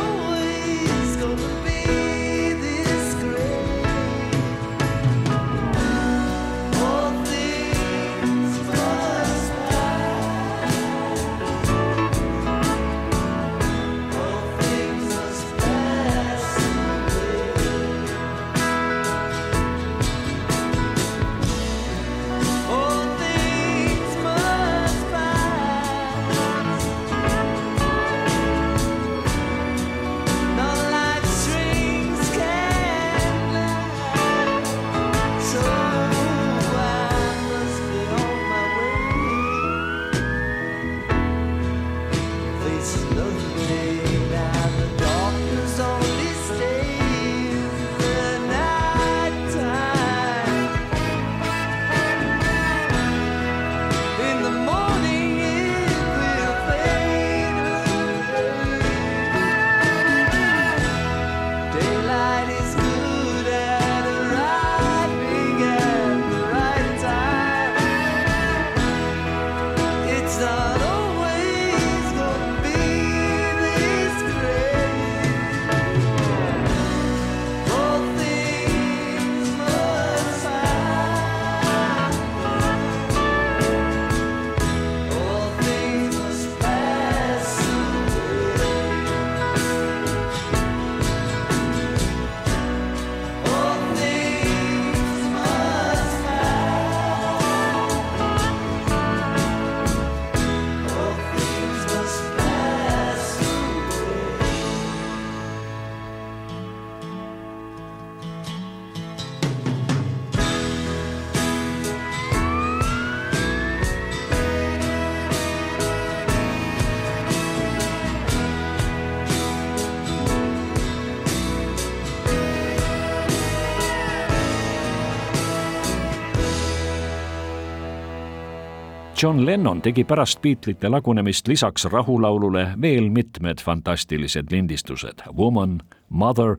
John 129.22 129.46
Lennon 129.46 129.82
tegi 129.82 130.04
pärast 130.04 130.42
Beatlesite 130.42 130.88
lagunemist 130.88 131.48
lisaks 131.48 131.84
rahulaulule 131.84 132.68
veel 132.82 133.08
mitmed 133.10 133.58
fantastilised 133.64 134.46
lindistused 134.50 135.22
Woman, 135.36 135.80
Mother 136.08 136.56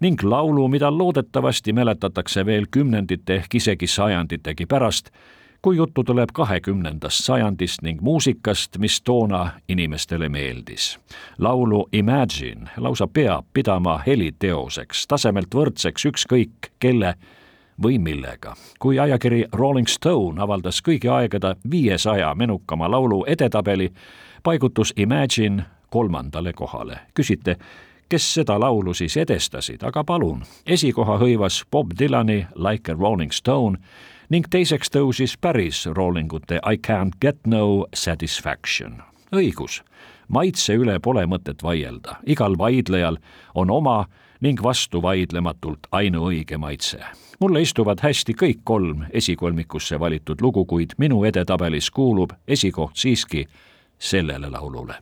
ning 0.00 0.22
laulu, 0.22 0.68
mida 0.68 0.98
loodetavasti 0.98 1.72
mäletatakse 1.72 2.46
veel 2.46 2.66
kümnendite 2.70 3.34
ehk 3.34 3.54
isegi 3.54 3.86
sajanditegi 3.86 4.66
pärast, 4.66 5.10
kui 5.62 5.76
juttu 5.76 6.04
tuleb 6.04 6.30
kahekümnendast 6.32 7.24
sajandist 7.24 7.82
ning 7.82 8.00
muusikast, 8.00 8.78
mis 8.78 9.02
toona 9.02 9.50
inimestele 9.68 10.28
meeldis. 10.28 10.98
laulu 11.38 11.88
Imagine 11.92 12.70
lausa 12.76 13.06
peab 13.06 13.44
pidama 13.52 13.98
heliteoseks, 14.06 15.06
tasemelt 15.06 15.54
võrdseks 15.54 16.06
ükskõik 16.06 16.72
kelle 16.78 17.14
või 17.82 17.98
millega. 17.98 18.54
kui 18.78 18.98
ajakiri 18.98 19.44
Rolling 19.52 19.88
Stone 19.88 20.42
avaldas 20.42 20.82
kõigi 20.82 21.08
aegade 21.08 21.54
viiesaja 21.70 22.34
menukama 22.34 22.90
laulu 22.90 23.24
edetabeli, 23.26 23.92
paigutus 24.42 24.92
Imagine 24.96 25.64
kolmandale 25.90 26.52
kohale. 26.52 26.98
küsite, 27.14 27.56
kes 28.08 28.34
seda 28.34 28.60
laulu 28.60 28.94
siis 28.94 29.16
edestasid, 29.16 29.82
aga 29.82 30.04
palun, 30.04 30.42
esikoha 30.66 31.18
hõivas 31.18 31.64
Bob 31.70 31.92
Dylani 31.98 32.46
Like 32.54 32.92
a 32.92 32.94
Rolling 32.94 33.32
Stone 33.32 33.78
ning 34.30 34.46
teiseks 34.50 34.90
tõusis 34.90 35.36
päris 35.40 35.86
roolingute 35.86 36.60
I 36.62 36.78
can't 36.86 37.16
get 37.20 37.46
no 37.46 37.86
satisfaction. 37.94 39.02
õigus, 39.32 39.82
maitse 40.28 40.74
üle 40.74 40.98
pole 40.98 41.26
mõtet 41.26 41.62
vaielda, 41.62 42.16
igal 42.26 42.58
vaidlejal 42.58 43.18
on 43.54 43.70
oma 43.70 44.06
ning 44.40 44.62
vastuvaidlematult 44.62 45.86
ainuõige 45.92 46.58
maitse. 46.58 47.00
mulle 47.40 47.62
istuvad 47.62 47.98
hästi 48.02 48.32
kõik 48.32 48.60
kolm 48.64 49.04
esikolmikusse 49.10 50.00
valitud 50.00 50.40
lugu, 50.40 50.64
kuid 50.64 50.90
minu 50.98 51.24
edetabelis 51.24 51.90
kuulub 51.90 52.32
esikoht 52.48 52.96
siiski 52.96 53.46
sellele 53.98 54.50
laulule 54.50 54.94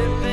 it 0.00 0.29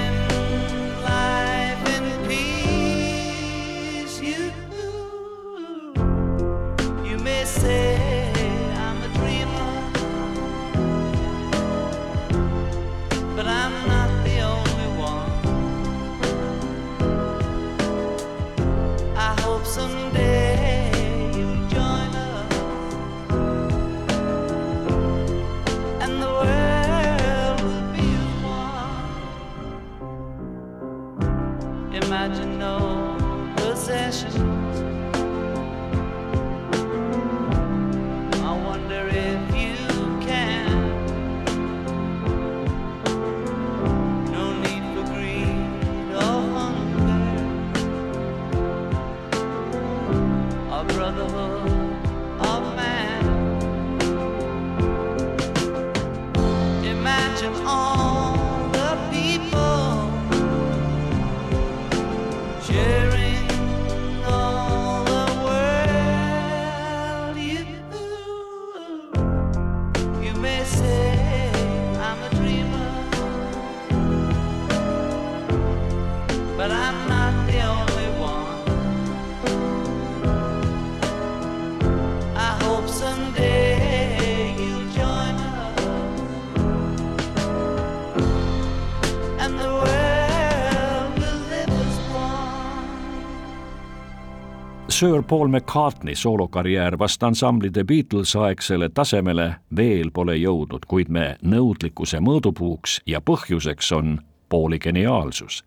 Sir 94.98 95.24
Paul 95.24 95.48
McCartney 95.48 96.16
soolokarjäär 96.16 97.00
vast 97.00 97.24
ansambli 97.24 97.70
The 97.72 97.84
Beatles 97.84 98.36
aegsele 98.36 98.90
tasemele 98.90 99.56
veel 99.76 100.10
pole 100.14 100.34
jõudnud, 100.36 100.88
kuid 100.90 101.12
me 101.14 101.36
nõudlikkuse 101.46 102.18
mõõdupuuks 102.18 102.96
ja 103.06 103.22
põhjuseks 103.22 103.92
on 103.94 104.16
Pauli 104.50 104.80
geniaalsus. 104.80 105.64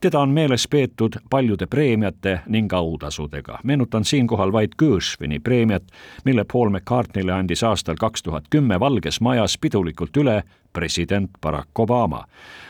teda 0.00 0.20
on 0.20 0.28
meeles 0.28 0.68
peetud 0.68 1.16
paljude 1.30 1.66
preemiate 1.66 2.40
ning 2.46 2.72
autasudega. 2.72 3.58
meenutan 3.64 4.04
siinkohal 4.04 4.52
vaid 4.52 4.74
Gershwini 4.78 5.38
preemiat, 5.38 5.82
mille 6.24 6.44
Paul 6.52 6.70
McCartneyle 6.70 7.32
andis 7.32 7.62
aastal 7.62 7.94
kaks 7.94 8.22
tuhat 8.22 8.44
kümme 8.50 8.80
Valges 8.80 9.20
Majas 9.20 9.58
pidulikult 9.58 10.16
üle 10.16 10.42
president 10.72 11.30
Barack 11.40 11.78
Obama. 11.78 12.24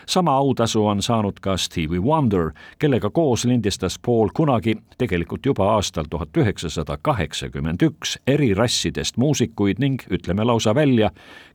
sama 0.07 0.37
autasu 0.37 0.87
on 0.87 1.03
saanud 1.03 1.33
ka 1.41 1.57
Stevie 1.57 2.01
Wonder, 2.01 2.51
kellega 2.79 3.11
koos 3.11 3.45
lindistas 3.45 3.99
Paul 3.99 4.29
kunagi, 4.35 4.77
tegelikult 4.99 5.47
juba 5.47 5.75
aastal 5.75 6.05
tuhat 6.11 6.37
üheksasada 6.37 6.99
kaheksakümmend 7.03 7.83
üks, 7.83 8.19
eri 8.27 8.55
rassidest 8.55 9.17
muusikuid 9.17 9.79
ning 9.79 10.03
ütleme 10.11 10.45
lausa 10.45 10.75
välja, 10.75 11.11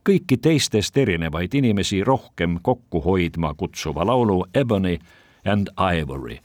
kõiki 0.08 0.40
teistest 0.42 0.96
erinevaid 0.96 1.54
inimesi 1.54 2.04
rohkem 2.04 2.58
kokku 2.62 3.00
hoidma 3.00 3.54
kutsuva 3.54 4.06
laulu 4.06 4.44
Ebony 4.54 4.98
and 5.44 5.68
Ivory. 5.78 6.38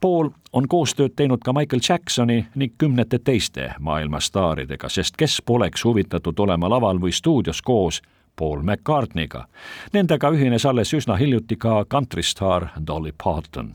Paul 0.00 0.30
on 0.52 0.68
koostööd 0.68 1.12
teinud 1.16 1.42
ka 1.44 1.52
Michael 1.52 1.82
Jacksoni 1.88 2.46
ning 2.54 2.72
kümnete 2.78 3.18
teiste 3.18 3.74
maailma 3.78 4.20
staaridega, 4.20 4.88
sest 4.88 5.16
kes 5.16 5.42
poleks 5.46 5.84
huvitatud 5.84 6.38
olema 6.38 6.70
laval 6.70 7.00
või 7.02 7.12
stuudios 7.12 7.60
koos 7.62 8.00
Paul 8.40 8.62
McCartney'ga. 8.62 9.44
Nendega 9.92 10.30
ühines 10.32 10.64
alles 10.64 10.94
üsna 10.96 11.16
hiljuti 11.20 11.56
ka 11.60 11.84
kantristaar 11.84 12.68
Dolly 12.86 13.12
Parton. 13.24 13.72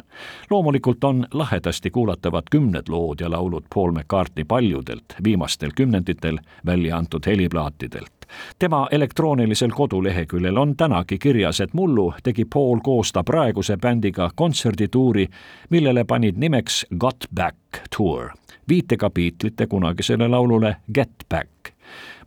loomulikult 0.49 1.03
on 1.03 1.27
lahedasti 1.33 1.91
kuulatavad 1.91 2.43
kümned 2.51 2.89
lood 2.89 3.21
ja 3.21 3.29
laulud 3.31 3.63
Paul 3.73 3.91
McCartney 3.91 4.43
paljudelt 4.43 5.15
viimastel 5.23 5.71
kümnenditel 5.75 6.39
välja 6.65 6.97
antud 6.97 7.25
heliplaatidelt. 7.25 8.11
tema 8.59 8.87
elektroonilisel 8.91 9.69
koduleheküljel 9.69 10.57
on 10.57 10.75
tänagi 10.77 11.17
kirjas, 11.17 11.61
et 11.61 11.73
mullu 11.73 12.13
tegi 12.23 12.45
Paul 12.45 12.79
koos 12.79 13.11
ta 13.11 13.23
praeguse 13.23 13.77
bändiga 13.77 14.31
kontserdituuri, 14.35 15.27
millele 15.69 16.03
panid 16.03 16.37
nimeks 16.37 16.85
Got 16.97 17.25
Back 17.35 17.57
Tour, 17.97 18.29
viitega 18.69 19.09
Beatlesite 19.09 19.67
kunagisele 19.67 20.27
laulule 20.27 20.75
Get 20.93 21.13
Back. 21.29 21.49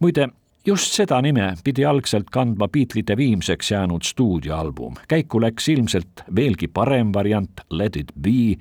muide, 0.01 0.29
just 0.69 0.93
seda 0.93 1.21
nime 1.25 1.55
pidi 1.65 1.85
algselt 1.89 2.29
kandma 2.31 2.69
Beatlesite 2.69 3.17
viimseks 3.17 3.71
jäänud 3.71 4.03
stuudioalbum. 4.05 4.95
käiku 5.09 5.41
läks 5.41 5.69
ilmselt 5.69 6.25
veelgi 6.37 6.69
parem 6.69 7.13
variant 7.15 7.61
Let 7.71 7.97
it 7.97 8.13
be, 8.21 8.57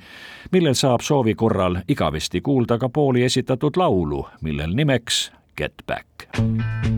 millel 0.52 0.74
saab 0.74 1.02
soovi 1.02 1.36
korral 1.36 1.78
igavesti 1.88 2.42
kuulda 2.42 2.78
ka 2.78 2.90
Pauli 2.90 3.24
esitatud 3.24 3.76
laulu, 3.76 4.28
millel 4.42 4.74
nimeks 4.74 5.32
Get 5.58 5.74
Back. 5.88 6.97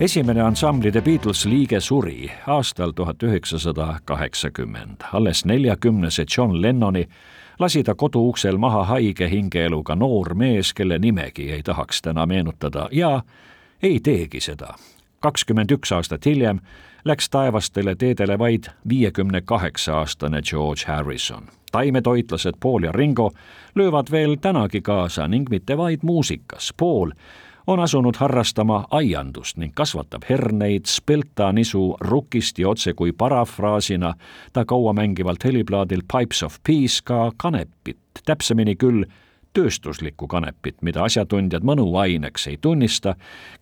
Esimene 0.00 0.40
ansambli 0.40 0.92
The 0.92 1.00
Beatles 1.00 1.46
liige 1.46 1.80
suri 1.80 2.30
aastal 2.46 2.90
tuhat 2.90 3.22
üheksasada 3.22 3.98
kaheksakümmend. 4.04 5.00
alles 5.12 5.44
neljakümnese 5.44 6.24
John 6.36 6.62
Lennoni 6.62 7.08
lasi 7.58 7.82
ta 7.84 7.94
koduuksel 7.94 8.56
maha 8.56 8.84
haige 8.84 9.30
hingeeluga 9.30 9.94
noor 9.94 10.34
mees, 10.34 10.74
kelle 10.74 10.98
nimegi 10.98 11.52
ei 11.52 11.62
tahaks 11.62 12.02
täna 12.02 12.26
meenutada 12.26 12.88
ja 12.92 13.22
ei 13.82 14.00
teegi 14.00 14.40
seda. 14.40 14.74
kakskümmend 15.20 15.70
üks 15.70 15.92
aastat 15.92 16.26
hiljem 16.26 16.60
läks 17.04 17.30
taevastele 17.30 17.94
teedele 17.94 18.38
vaid 18.38 18.64
viiekümne 18.88 19.40
kaheksa 19.40 19.98
aastane 19.98 20.42
George 20.42 20.82
Harrison. 20.86 21.42
taimetoitlased 21.72 22.54
Paul 22.60 22.82
ja 22.82 22.92
Ringo 22.92 23.30
löövad 23.74 24.06
veel 24.10 24.36
tänagi 24.40 24.80
kaasa 24.80 25.28
ning 25.28 25.50
mitte 25.50 25.76
vaid 25.76 25.98
muusikas. 26.02 26.74
Paul 26.76 27.10
on 27.66 27.80
asunud 27.80 28.16
harrastama 28.16 28.84
aiandust 28.90 29.56
ning 29.56 29.74
kasvatab 29.74 30.22
herneid, 30.28 30.86
spelta 30.86 31.52
nisu 31.52 31.96
rukist 32.00 32.58
ja 32.58 32.68
otse 32.68 32.94
kui 32.94 33.12
parafraasina 33.12 34.14
ta 34.52 34.64
kauamängivalt 34.64 35.44
heliplaadil 35.44 36.02
Pipes 36.12 36.42
of 36.42 36.58
Peace 36.66 37.00
ka 37.04 37.32
kanepit, 37.36 37.98
täpsemini 38.24 38.76
küll 38.76 39.04
tööstuslikku 39.56 40.28
kanepit, 40.28 40.82
mida 40.84 41.06
asjatundjad 41.06 41.64
mõnuaineks 41.64 42.46
ei 42.50 42.58
tunnista, 42.60 43.14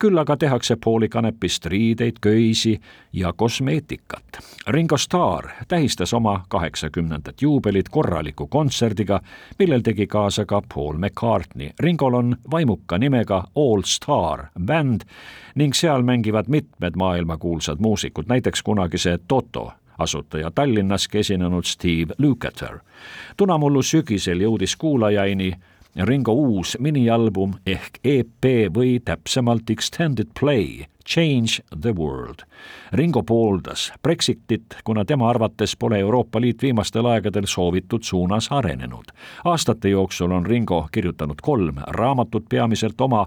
küll 0.03 0.19
aga 0.19 0.37
tehakse 0.37 0.77
pooli 0.77 1.09
kanepist 1.09 1.67
riideid, 1.71 2.19
köisi 2.21 2.75
ja 3.13 3.33
kosmeetikat. 3.33 4.41
Ringo 4.75 4.99
Starr 4.99 5.49
tähistas 5.69 6.15
oma 6.15 6.41
kaheksakümnendat 6.49 7.43
juubelit 7.43 7.89
korraliku 7.89 8.47
kontserdiga, 8.47 9.21
millel 9.59 9.87
tegi 9.87 10.07
kaasa 10.07 10.45
ka 10.45 10.63
Paul 10.75 10.99
McCartney. 10.99 11.71
Ringol 11.81 12.15
on 12.15 12.37
vaimuka 12.51 12.99
nimega 12.99 13.45
All 13.55 13.87
Star 13.87 14.49
bänd 14.59 15.07
ning 15.55 15.75
seal 15.75 16.03
mängivad 16.03 16.51
mitmed 16.51 16.99
maailmakuulsad 16.99 17.79
muusikud, 17.79 18.27
näiteks 18.29 18.63
kunagise 18.63 19.19
Toto 19.29 19.73
asutaja 19.99 20.51
Tallinnaski 20.51 21.19
esinenud 21.19 21.65
Steve 21.65 22.15
Lukather. 22.19 22.79
tunamullu 23.37 23.83
sügisel 23.83 24.41
jõudis 24.41 24.77
kuulajaini 24.77 25.55
Ringo 26.03 26.33
uus 26.33 26.77
minialbum 26.83 27.53
ehk 27.67 28.01
EP 28.03 28.47
või 28.75 28.97
täpsemalt 29.05 29.71
Extended 29.71 30.33
Play 30.41 30.89
Change 31.07 31.63
the 31.81 31.93
World. 31.95 32.43
Ringo 32.93 33.23
pooldas 33.23 33.93
Brexitit, 34.03 34.75
kuna 34.85 35.05
tema 35.05 35.29
arvates 35.31 35.77
pole 35.77 35.99
Euroopa 35.99 36.41
Liit 36.41 36.63
viimastel 36.63 37.07
aegadel 37.07 37.47
soovitud 37.47 38.03
suunas 38.03 38.51
arenenud. 38.51 39.15
aastate 39.45 39.89
jooksul 39.89 40.33
on 40.33 40.47
Ringo 40.47 40.89
kirjutanud 40.93 41.39
kolm 41.43 41.77
raamatut 41.87 42.49
peamiselt 42.49 43.01
oma 43.01 43.27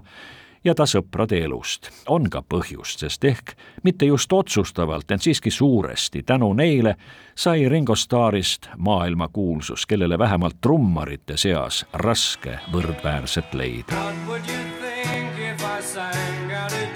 ja 0.68 0.74
ta 0.76 0.84
sõprade 0.86 1.38
elust. 1.44 1.88
on 2.08 2.28
ka 2.30 2.42
põhjust, 2.42 3.00
sest 3.04 3.24
ehk 3.24 3.54
mitte 3.82 4.06
just 4.06 4.32
otsustavalt, 4.32 5.10
ent 5.10 5.24
siiski 5.24 5.50
suuresti 5.50 6.22
tänu 6.22 6.52
neile 6.52 6.96
sai 7.34 7.68
Ringo 7.68 7.96
Starrist 7.96 8.68
maailmakuulsus, 8.76 9.86
kellele 9.86 10.18
vähemalt 10.18 10.60
trummarite 10.60 11.36
seas 11.36 11.84
raske 11.92 12.58
võrdväärset 12.72 13.54
leida. 13.54 13.96
What 13.96 14.26
would 14.28 14.48
you 14.48 14.64
think 14.82 15.38
if 15.38 15.64
I 15.64 15.82
sang 15.82 16.52
out 16.52 16.72
of 16.72 16.87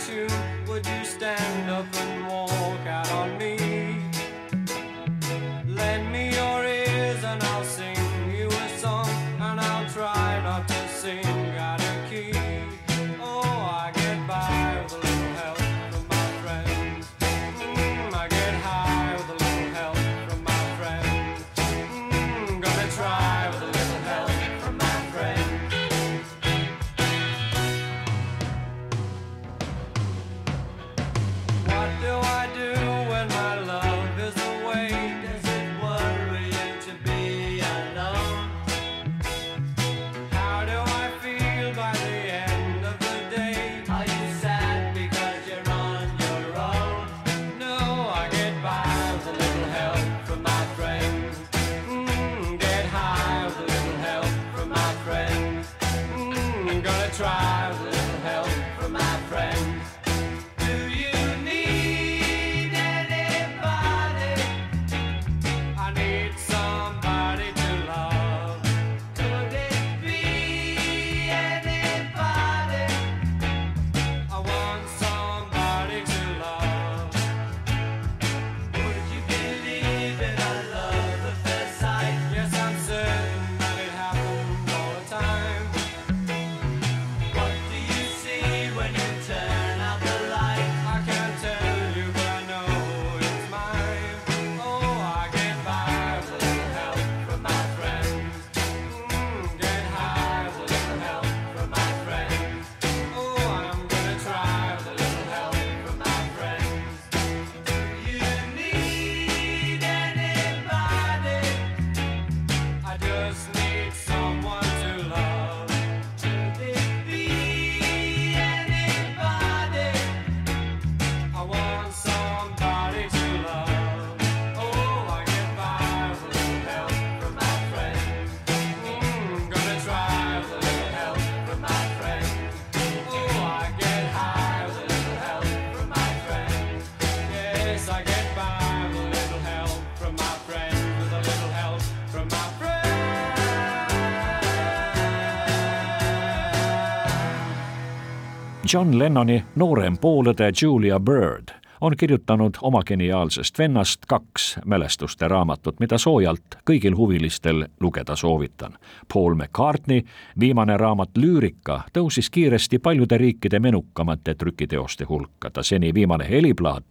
John 148.73 148.95
Lennoni 148.97 149.35
noorem 149.61 149.99
poolõde 150.01 150.47
Julia 150.57 150.97
Bird 150.97 151.52
on 151.83 151.97
kirjutanud 151.97 152.55
oma 152.62 152.83
geniaalsest 152.87 153.59
vennast 153.59 154.07
kaks 154.09 154.57
mälestuste 154.64 155.28
raamatut, 155.28 155.80
mida 155.80 155.99
soojalt 155.99 156.55
kõigil 156.70 156.95
huvilistel 156.97 157.64
lugeda 157.80 158.16
soovitan. 158.16 158.78
Paul 159.12 159.35
McCartney 159.35 160.03
viimane 160.41 160.76
raamat 160.76 161.18
Lüürika 161.18 161.80
tõusis 161.93 162.30
kiiresti 162.30 162.78
paljude 162.78 163.18
riikide 163.18 163.59
menukamate 163.59 164.35
trükiteoste 164.35 165.05
hulka, 165.05 165.51
ta 165.51 165.62
seni 165.62 165.95
viimane 165.95 166.28
heliplaat 166.30 166.85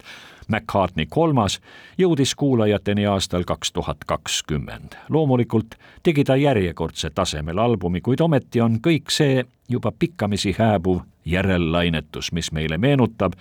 McCartney 0.47 1.05
kolmas 1.09 1.59
jõudis 1.97 2.35
kuulajateni 2.35 3.05
aastal 3.05 3.47
kaks 3.47 3.71
tuhat 3.71 4.03
kakskümmend. 4.05 4.99
loomulikult 5.09 5.75
tegi 6.03 6.23
ta 6.23 6.35
järjekordse 6.35 7.09
tasemel 7.09 7.57
albumi, 7.57 8.01
kuid 8.01 8.19
ometi 8.19 8.61
on 8.61 8.79
kõik 8.87 9.07
see 9.07 9.45
juba 9.69 9.91
pikkamisi 9.99 10.55
hääbuv 10.59 10.99
järellainetus, 11.25 12.31
mis 12.31 12.51
meile 12.51 12.77
meenutab, 12.77 13.33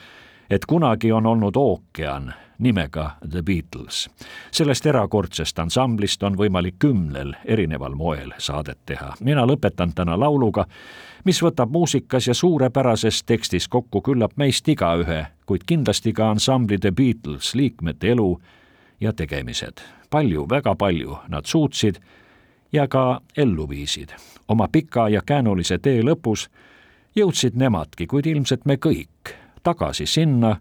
et 0.51 0.67
kunagi 0.67 1.13
on 1.13 1.27
olnud 1.27 1.57
ookean 1.57 2.35
nimega 2.59 3.11
The 3.31 3.43
Beatles. 3.43 4.11
sellest 4.51 4.87
erakordsest 4.87 5.59
ansamblist 5.59 6.23
on 6.23 6.37
võimalik 6.37 6.75
kümnel 6.79 7.35
erineval 7.45 7.95
moel 7.95 8.33
saadet 8.39 8.79
teha. 8.87 9.15
mina 9.21 9.47
lõpetan 9.47 9.93
täna 9.95 10.21
lauluga, 10.21 10.67
mis 11.25 11.43
võtab 11.43 11.71
muusikas 11.71 12.27
ja 12.27 12.35
suurepärases 12.35 13.23
tekstis 13.23 13.69
kokku 13.69 14.01
küllap 14.01 14.33
meist 14.37 14.69
igaühe, 14.69 15.27
kuid 15.47 15.65
kindlasti 15.67 16.13
ka 16.13 16.31
ansambli 16.31 16.79
The 16.79 16.91
Beatles 16.91 17.55
liikmete 17.55 18.11
elu 18.11 18.41
ja 19.01 19.13
tegemised. 19.13 19.81
palju, 20.11 20.47
väga 20.49 20.75
palju 20.75 21.19
nad 21.29 21.47
suutsid 21.47 22.01
ja 22.73 22.89
ka 22.89 23.21
ellu 23.37 23.69
viisid. 23.69 24.09
oma 24.49 24.69
pika 24.73 25.09
ja 25.09 25.23
käänulise 25.27 25.79
tee 25.79 26.03
lõpus 26.03 26.49
jõudsid 27.17 27.57
nemadki, 27.57 28.07
kuid 28.07 28.27
ilmselt 28.27 28.67
me 28.67 28.77
kõik, 28.77 29.40
tagasi 29.63 30.07
sinna, 30.07 30.57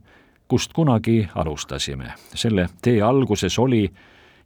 kust 0.47 0.73
kunagi 0.73 1.27
alustasime. 1.35 2.13
selle 2.35 2.69
tee 2.81 3.01
alguses 3.01 3.59
oli 3.59 3.89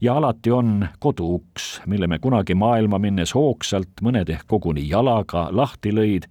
ja 0.02 0.16
alati 0.16 0.52
on 0.52 0.88
koduuks, 1.00 1.82
mille 1.86 2.08
me 2.08 2.20
kunagi 2.20 2.56
maailma 2.56 3.00
minnes 3.00 3.36
hoogsalt, 3.36 4.02
mõned 4.02 4.30
ehk 4.30 4.44
koguni 4.48 4.90
jalaga 4.90 5.48
lahti 5.52 5.92
lõid 5.92 6.28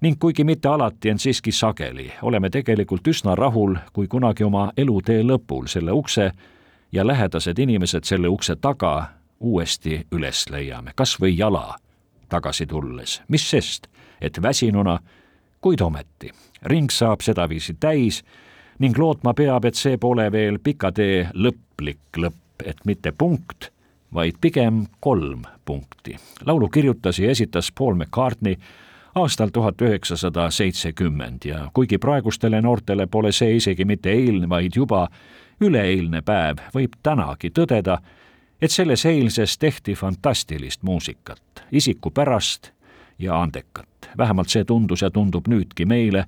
ning 0.00 0.18
kuigi 0.18 0.44
mitte 0.44 0.68
alati, 0.68 1.10
ent 1.10 1.20
siiski 1.20 1.52
sageli, 1.52 2.10
oleme 2.22 2.50
tegelikult 2.50 3.08
üsna 3.08 3.34
rahul, 3.34 3.76
kui 3.92 4.08
kunagi 4.08 4.44
oma 4.44 4.70
elutee 4.76 5.22
lõpul 5.22 5.66
selle 5.68 5.92
ukse 5.92 6.30
ja 6.92 7.06
lähedased 7.06 7.58
inimesed 7.58 8.04
selle 8.04 8.28
ukse 8.28 8.56
taga 8.56 9.10
uuesti 9.40 10.06
üles 10.12 10.46
leiame, 10.50 10.92
kas 10.96 11.16
või 11.20 11.36
jala 11.38 11.76
tagasi 12.28 12.66
tulles, 12.66 13.22
mis 13.28 13.50
sest, 13.50 13.86
et 14.20 14.42
väsinuna, 14.42 14.98
kuid 15.60 15.80
ometi. 15.80 16.30
Ring 16.62 16.90
saab 16.90 17.20
sedaviisi 17.20 17.76
täis 17.80 18.22
ning 18.78 18.98
lootma 18.98 19.34
peab, 19.34 19.64
et 19.64 19.74
see 19.74 19.96
pole 19.96 20.30
veel 20.32 20.58
pika 20.58 20.92
tee 20.92 21.26
lõplik 21.34 22.16
lõpp, 22.16 22.64
et 22.64 22.84
mitte 22.84 23.12
punkt, 23.12 23.70
vaid 24.14 24.36
pigem 24.40 24.86
kolm 25.00 25.42
punkti. 25.64 26.16
laulu 26.46 26.68
kirjutas 26.68 27.18
ja 27.18 27.30
esitas 27.30 27.72
Paul 27.72 27.94
McCartney 27.94 28.56
aastal 29.14 29.48
tuhat 29.52 29.82
üheksasada 29.82 30.50
seitsekümmend 30.50 31.44
ja 31.44 31.68
kuigi 31.74 31.98
praegustele 31.98 32.62
noortele 32.62 33.06
pole 33.06 33.32
see 33.32 33.56
isegi 33.56 33.84
mitte 33.84 34.10
eilne, 34.10 34.48
vaid 34.48 34.76
juba 34.76 35.08
üleeilne 35.60 36.22
päev, 36.22 36.62
võib 36.74 36.96
tänagi 37.02 37.50
tõdeda, 37.50 37.98
et 38.62 38.70
selles 38.70 39.04
eilses 39.06 39.58
tehti 39.58 39.94
fantastilist 39.94 40.82
muusikat, 40.82 41.64
isikupärast 41.72 42.72
ja 43.18 43.40
andekat. 43.42 43.99
Vähemalt 44.18 44.48
see 44.48 44.64
tundus 44.64 45.02
ja 45.02 45.10
tundub 45.10 45.48
nüüdki 45.48 45.86
meile, 45.86 46.24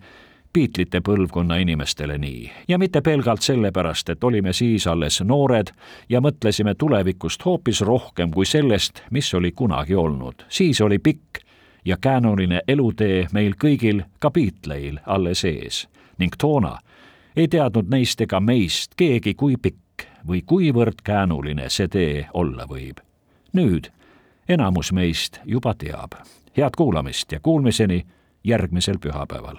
Beatlesite 0.52 1.00
põlvkonna 1.00 1.56
inimestele 1.56 2.18
nii. 2.18 2.50
ja 2.68 2.78
mitte 2.78 3.00
pelgalt 3.00 3.42
sellepärast, 3.42 4.08
et 4.08 4.24
olime 4.24 4.52
siis 4.52 4.86
alles 4.86 5.22
noored 5.24 5.72
ja 6.08 6.20
mõtlesime 6.20 6.74
tulevikust 6.78 7.44
hoopis 7.44 7.80
rohkem 7.80 8.30
kui 8.30 8.46
sellest, 8.46 9.00
mis 9.10 9.34
oli 9.34 9.52
kunagi 9.52 9.94
olnud. 9.94 10.44
siis 10.48 10.80
oli 10.80 10.98
pikk 10.98 11.38
ja 11.84 11.96
käänuline 11.96 12.60
elutee 12.68 13.26
meil 13.32 13.54
kõigil, 13.64 14.02
ka 14.18 14.30
Beatleil, 14.30 14.98
alles 15.06 15.44
ees. 15.44 15.88
ning 16.18 16.34
toona 16.38 16.78
ei 17.36 17.48
teadnud 17.48 17.88
neist 17.88 18.20
ega 18.20 18.40
meist 18.40 18.94
keegi, 18.96 19.34
kui 19.34 19.56
pikk 19.56 20.06
või 20.28 20.42
kuivõrd 20.46 21.00
käänuline 21.04 21.68
see 21.68 21.88
tee 21.88 22.28
olla 22.34 22.66
võib. 22.68 23.00
nüüd 23.52 23.88
enamus 24.48 24.92
meist 24.92 25.40
juba 25.44 25.74
teab. 25.74 26.12
Head 26.56 26.70
kuulamist 26.76 27.32
ja 27.32 27.40
kuulmiseni 27.40 28.06
järgmisel 28.44 28.96
pühapäeval. 28.98 29.56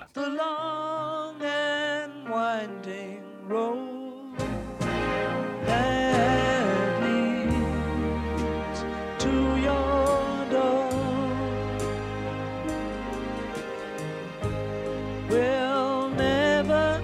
Will 15.29 16.09
never 16.09 17.01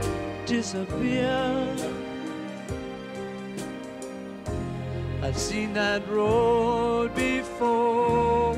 disappear. 0.48 1.76
I've 5.24 5.38
seen 5.38 5.74
that 5.74 6.08
road 6.08 7.16
before. 7.16 8.49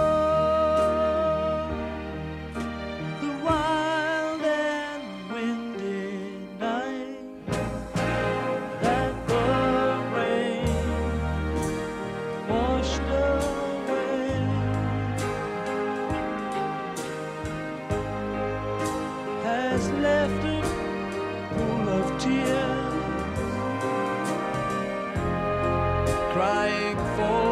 The 3.21 3.31
wild 3.45 4.43
and 4.43 5.03
windy 5.33 6.35
night 6.59 7.17
that 8.83 9.29
the 9.29 9.45
rain 10.17 10.67
washed 12.49 13.09
away 13.23 14.35
has 19.45 19.83
left 19.91 20.45
a 20.45 20.61
pool 21.55 21.89
of 21.89 22.07
tears 22.21 22.93
crying 26.33 26.97
for 27.17 27.52